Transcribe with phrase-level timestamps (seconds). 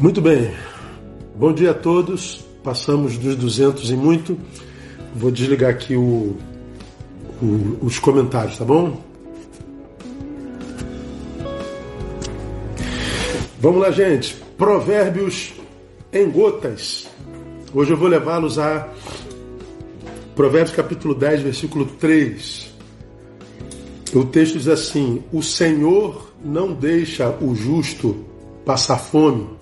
[0.00, 0.50] Muito bem.
[1.36, 2.42] Bom dia a todos.
[2.64, 4.34] Passamos dos 200 e muito.
[5.14, 6.38] Vou desligar aqui o,
[7.42, 8.98] o, os comentários, tá bom?
[13.60, 14.36] Vamos lá, gente.
[14.56, 15.52] Provérbios
[16.10, 17.06] em gotas.
[17.74, 18.88] Hoje eu vou levá-los a
[20.34, 22.74] Provérbios capítulo 10, versículo 3.
[24.14, 28.24] O texto diz assim: O Senhor não deixa o justo
[28.64, 29.59] passar fome,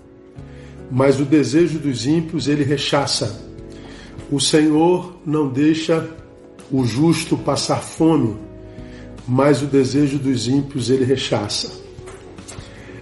[0.90, 3.46] mas o desejo dos ímpios ele rechaça.
[4.30, 6.08] O Senhor não deixa
[6.70, 8.36] o justo passar fome,
[9.26, 11.70] mas o desejo dos ímpios ele rechaça.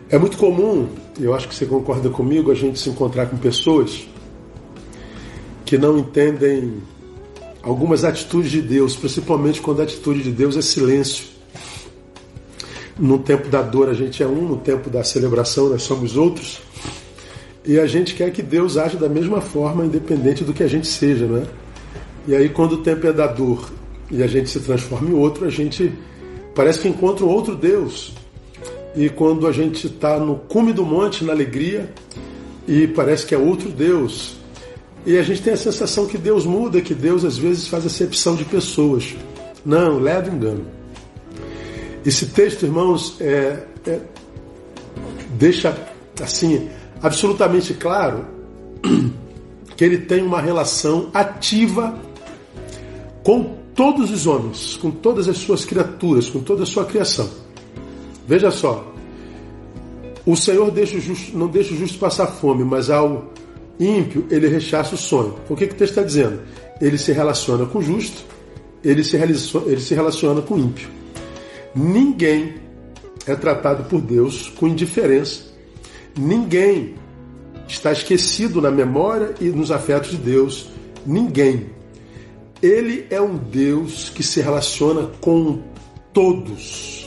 [0.08, 0.88] É muito comum,
[1.20, 4.06] eu acho que você concorda comigo, a gente se encontrar com pessoas
[5.64, 6.80] que não entendem
[7.60, 11.24] algumas atitudes de Deus, principalmente quando a atitude de Deus é silêncio.
[12.96, 16.60] No tempo da dor a gente é um, no tempo da celebração nós somos outros.
[17.66, 20.86] E a gente quer que Deus age da mesma forma, independente do que a gente
[20.86, 21.46] seja, né?
[22.26, 23.72] E aí quando o tempo é da dor
[24.10, 25.92] e a gente se transforma em outro, a gente
[26.54, 28.12] parece que encontra um outro Deus
[28.96, 31.92] e quando a gente está no cume do monte, na alegria,
[32.66, 34.36] e parece que é outro Deus.
[35.04, 38.34] E a gente tem a sensação que Deus muda, que Deus às vezes faz acepção
[38.34, 39.14] de pessoas.
[39.64, 40.64] Não, leva engano.
[42.04, 44.00] Esse texto, irmãos, é, é,
[45.38, 45.76] deixa
[46.22, 46.68] assim
[47.02, 48.26] absolutamente claro
[49.76, 51.98] que ele tem uma relação ativa
[53.22, 57.28] com todos os homens, com todas as suas criaturas, com toda a sua criação.
[58.26, 58.92] Veja só,
[60.24, 63.32] o Senhor deixa o justo, não deixa o justo passar fome, mas ao
[63.78, 65.34] ímpio ele rechaça o sonho.
[65.48, 66.40] O que, que o texto está dizendo?
[66.80, 68.24] Ele se relaciona com o justo,
[68.82, 70.88] ele se, ele se relaciona com o ímpio.
[71.74, 72.54] Ninguém
[73.26, 75.44] é tratado por Deus com indiferença.
[76.16, 76.94] Ninguém
[77.68, 80.68] está esquecido na memória e nos afetos de Deus.
[81.04, 81.66] Ninguém.
[82.62, 85.62] Ele é um Deus que se relaciona com
[86.12, 87.06] todos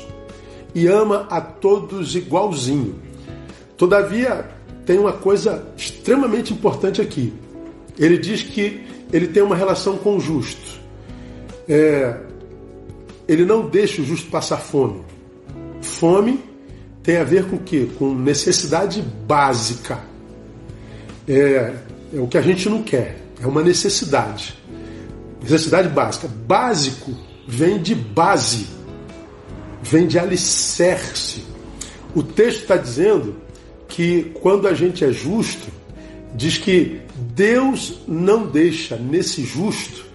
[0.75, 2.95] e ama a todos igualzinho.
[3.75, 4.47] Todavia,
[4.85, 7.33] tem uma coisa extremamente importante aqui.
[7.97, 10.79] Ele diz que ele tem uma relação com o justo.
[11.67, 12.17] É,
[13.27, 15.01] ele não deixa o justo passar fome.
[15.81, 16.48] Fome
[17.09, 17.89] tem a ver com o quê?
[17.97, 19.99] Com necessidade básica.
[21.27, 21.73] É,
[22.13, 23.17] é o que a gente não quer.
[23.41, 24.55] É uma necessidade.
[25.41, 26.27] Necessidade básica.
[26.27, 27.11] Básico
[27.47, 28.67] vem de base
[29.81, 31.43] vem de alicerce.
[32.13, 33.37] O texto está dizendo
[33.87, 35.67] que quando a gente é justo,
[36.35, 37.01] diz que
[37.33, 40.05] Deus não deixa nesse justo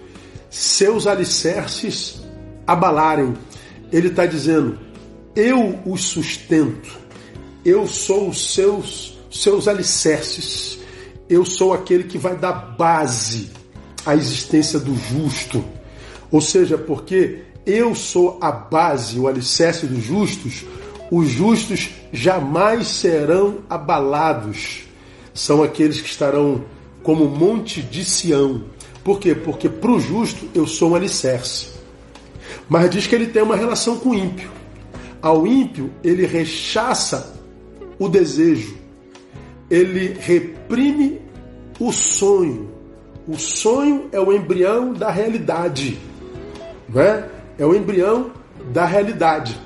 [0.49, 2.21] seus alicerces
[2.65, 3.33] abalarem.
[3.91, 4.79] Ele está dizendo:
[5.35, 6.97] eu os sustento,
[7.63, 10.79] eu sou os seus, seus alicerces,
[11.29, 13.49] eu sou aquele que vai dar base
[14.05, 15.63] à existência do justo.
[16.31, 20.63] Ou seja, porque eu sou a base, o alicerce dos justos,
[21.11, 24.83] os justos jamais serão abalados.
[25.33, 26.63] São aqueles que estarão
[27.03, 28.63] como monte de Sião.
[29.03, 29.35] Por quê?
[29.35, 31.67] Porque para o justo eu sou um alicerce.
[32.69, 34.49] Mas diz que ele tem uma relação com o ímpio.
[35.25, 37.33] Ao ímpio, ele rechaça
[37.97, 38.77] o desejo,
[39.71, 41.19] ele reprime
[41.79, 42.69] o sonho.
[43.27, 45.97] O sonho é o embrião da realidade.
[46.87, 47.27] Não é?
[47.57, 48.33] é o embrião
[48.71, 49.59] da realidade.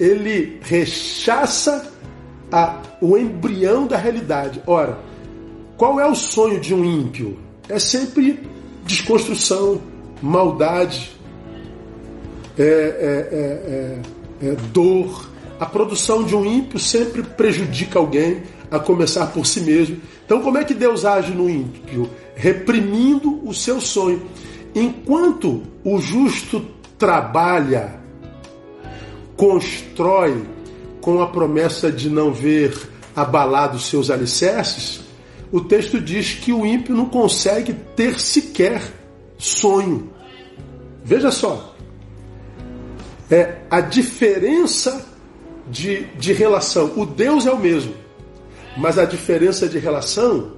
[0.00, 1.92] Ele rechaça
[2.50, 4.60] a, o embrião da realidade.
[4.66, 4.98] Ora,
[5.76, 7.38] qual é o sonho de um ímpio?
[7.68, 8.40] É sempre
[8.84, 9.80] desconstrução,
[10.20, 11.12] maldade,
[12.58, 15.30] é, é, é, é dor.
[15.58, 19.98] A produção de um ímpio sempre prejudica alguém, a começar por si mesmo.
[20.24, 22.10] Então, como é que Deus age no ímpio?
[22.34, 24.22] Reprimindo o seu sonho.
[24.74, 26.64] Enquanto o justo
[26.98, 28.00] trabalha,
[29.36, 30.44] constrói
[31.00, 32.76] com a promessa de não ver
[33.14, 35.00] abalados seus alicerces,
[35.52, 38.82] o texto diz que o ímpio não consegue ter sequer
[39.38, 40.10] sonho.
[41.04, 41.73] Veja só,
[43.30, 45.04] é a diferença
[45.70, 46.92] de, de relação.
[46.96, 47.94] O Deus é o mesmo,
[48.76, 50.52] mas a diferença de relação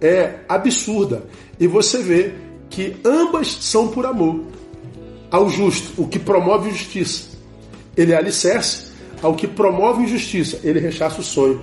[0.00, 1.24] é absurda.
[1.58, 2.34] E você vê
[2.70, 4.44] que ambas são por amor
[5.30, 7.28] ao justo, o que promove justiça.
[7.96, 8.88] Ele é alicerce
[9.22, 11.60] ao que promove injustiça, ele rechaça o sonho.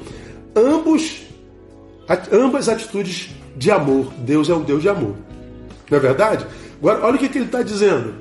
[0.56, 1.24] Ambos,
[2.31, 4.12] ambas atitudes de amor.
[4.18, 5.16] Deus é um Deus de amor.
[5.90, 6.46] Não é verdade?
[6.80, 8.16] Agora, olha o que, que ele está dizendo.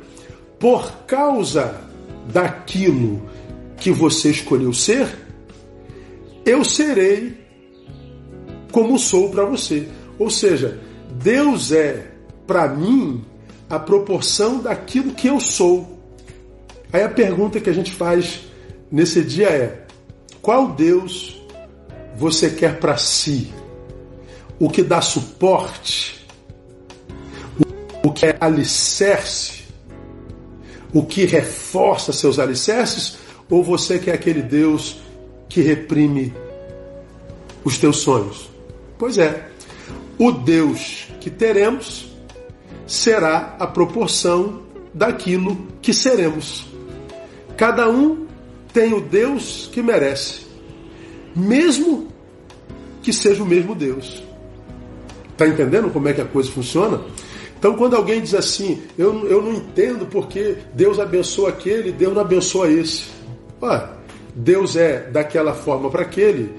[0.59, 1.81] Por causa
[2.33, 3.23] daquilo
[3.77, 5.09] que você escolheu ser,
[6.45, 7.45] eu serei
[8.73, 9.89] como sou para você.
[10.19, 10.81] Ou seja,
[11.23, 12.07] Deus é
[12.47, 13.25] para mim
[13.69, 15.99] a proporção daquilo que eu sou.
[16.93, 18.43] Aí a pergunta que a gente faz
[18.91, 19.87] nesse dia é:
[20.43, 21.41] qual Deus
[22.17, 23.53] você quer para si?
[24.59, 26.25] O que dá suporte?
[28.05, 29.64] O que é alicerce?
[30.95, 33.19] O que reforça seus alicerces?
[33.51, 35.01] Ou você quer aquele Deus
[35.49, 36.33] que reprime
[37.65, 38.49] os teus sonhos?
[38.97, 39.49] Pois é,
[40.17, 42.07] o Deus que teremos
[42.87, 44.63] será a proporção
[44.95, 46.67] daquilo que seremos.
[47.57, 48.27] Cada um
[48.73, 50.43] tem o Deus que merece,
[51.35, 52.09] mesmo
[53.03, 54.23] que seja o mesmo Deus.
[55.33, 57.01] Está entendendo como é que a coisa funciona?
[57.65, 62.21] Então, quando alguém diz assim, eu, eu não entendo porque Deus abençoa aquele, Deus não
[62.21, 63.07] abençoa esse.
[63.59, 63.89] Olha,
[64.35, 66.53] Deus é daquela forma para aquele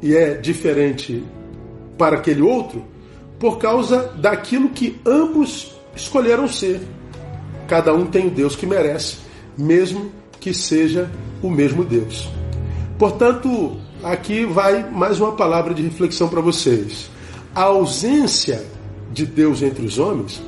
[0.00, 1.22] e é diferente
[1.98, 2.82] para aquele outro
[3.38, 6.80] por causa daquilo que ambos escolheram ser.
[7.66, 9.18] Cada um tem o Deus que merece,
[9.54, 10.10] mesmo
[10.40, 11.10] que seja
[11.42, 12.26] o mesmo Deus.
[12.98, 17.10] Portanto, aqui vai mais uma palavra de reflexão para vocês.
[17.54, 18.77] A ausência
[19.12, 20.42] de Deus entre os homens,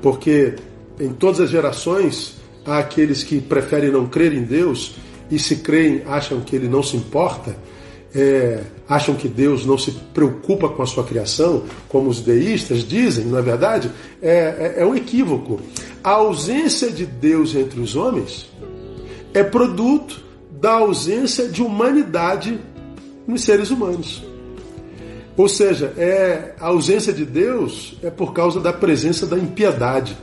[0.00, 0.54] porque
[1.00, 4.96] em todas as gerações há aqueles que preferem não crer em Deus
[5.30, 7.56] e se creem acham que ele não se importa
[8.14, 13.24] é, acham que Deus não se preocupa com a sua criação, como os deístas dizem,
[13.24, 13.90] não é verdade?
[14.20, 15.60] É, é, é um equívoco.
[16.04, 18.50] A ausência de Deus entre os homens
[19.32, 20.20] é produto
[20.60, 22.60] da ausência de humanidade
[23.26, 24.22] nos seres humanos.
[25.36, 30.16] Ou seja, é, a ausência de Deus é por causa da presença da impiedade.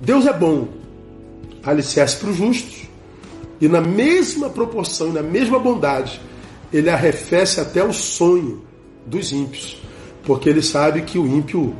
[0.00, 0.68] Deus é bom,
[1.64, 2.88] alicerce para os justos,
[3.60, 6.20] e na mesma proporção, na mesma bondade,
[6.72, 8.62] ele arrefece até o sonho
[9.04, 9.76] dos ímpios,
[10.22, 11.74] porque ele sabe que o ímpio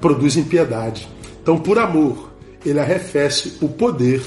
[0.00, 1.08] produz impiedade.
[1.42, 2.32] Então, por amor,
[2.64, 4.20] ele arrefece o poder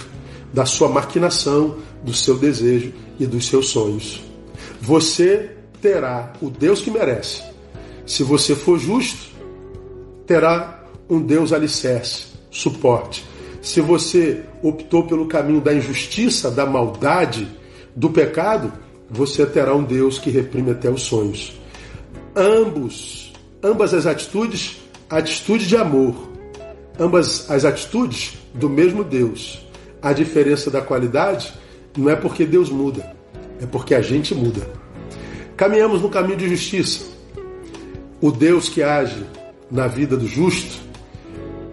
[0.54, 4.24] da sua maquinação, do seu desejo e dos seus sonhos.
[4.82, 5.52] Você
[5.82, 7.44] terá o Deus que merece.
[8.10, 9.30] Se você for justo,
[10.26, 13.24] terá um Deus alicerce, suporte.
[13.62, 17.48] Se você optou pelo caminho da injustiça, da maldade,
[17.96, 18.74] do pecado,
[19.08, 21.62] você terá um Deus que reprime até os sonhos.
[22.36, 26.16] Ambos, ambas as atitudes, atitude de amor,
[27.00, 29.64] ambas as atitudes do mesmo Deus.
[30.02, 31.54] A diferença da qualidade
[31.96, 33.16] não é porque Deus muda,
[33.62, 34.68] é porque a gente muda.
[35.56, 37.19] Caminhamos no caminho de justiça.
[38.22, 39.26] O Deus que age
[39.72, 40.82] na vida do justo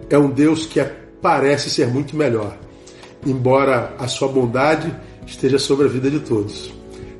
[0.09, 0.83] é um Deus que
[1.21, 2.57] parece ser muito melhor,
[3.25, 4.95] embora a sua bondade
[5.25, 6.71] esteja sobre a vida de todos.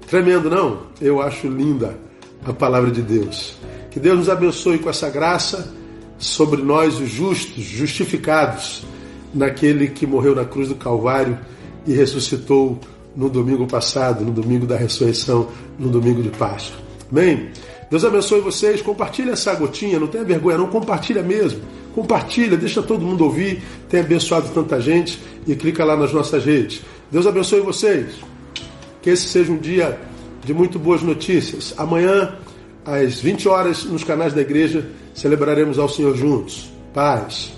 [0.07, 0.83] Tremendo, não?
[1.01, 1.97] Eu acho linda
[2.45, 3.57] a palavra de Deus.
[3.91, 5.73] Que Deus nos abençoe com essa graça
[6.17, 8.85] sobre nós, os justos, justificados
[9.33, 11.37] naquele que morreu na cruz do Calvário
[11.85, 12.79] e ressuscitou
[13.13, 16.77] no domingo passado, no domingo da ressurreição, no domingo de Páscoa.
[17.11, 17.49] Amém?
[17.89, 18.81] Deus abençoe vocês.
[18.81, 21.61] Compartilha essa gotinha, não tenha vergonha, não compartilha mesmo.
[21.95, 23.63] Compartilha, deixa todo mundo ouvir.
[23.89, 26.81] Tem abençoado tanta gente e clica lá nas nossas redes.
[27.11, 28.15] Deus abençoe vocês.
[29.01, 29.97] Que esse seja um dia
[30.43, 31.73] de muito boas notícias.
[31.77, 32.35] Amanhã,
[32.85, 36.71] às 20 horas, nos canais da igreja, celebraremos ao Senhor juntos.
[36.93, 37.51] Paz.